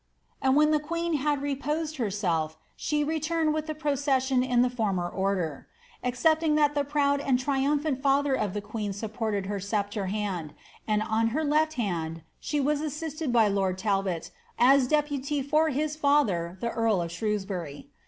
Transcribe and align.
And 0.41 0.55
when 0.55 0.71
the 0.71 0.79
queen 0.79 1.13
had 1.17 1.41
reprised 1.43 1.97
henelf 2.01 2.55
she 2.75 3.03
returned 3.03 3.53
with 3.53 3.67
the 3.67 3.75
procession 3.75 4.41
in 4.41 4.63
the 4.63 4.69
former 4.71 5.07
order," 5.07 5.67
excepting 6.03 6.55
that 6.55 6.73
the 6.73 6.83
proud 6.83 7.19
and 7.21 7.37
triumphant 7.37 8.01
father 8.01 8.33
of 8.33 8.55
the 8.55 8.61
queen 8.61 8.93
supported 8.93 9.45
her 9.45 9.59
sceptre 9.59 10.07
hand, 10.07 10.55
and 10.87 11.03
on 11.03 11.27
her 11.37 11.43
left 11.43 11.73
hand 11.73 12.23
she 12.39 12.59
was 12.59 12.81
assisted 12.81 13.31
by 13.31 13.47
lord 13.47 13.77
Talbot, 13.77 14.31
as 14.57 14.87
deputy 14.87 15.43
for 15.43 15.69
his 15.69 15.95
father, 15.95 16.57
the 16.61 16.71
earl 16.71 16.99
of 17.03 17.11
Shrewsbury. 17.11 17.91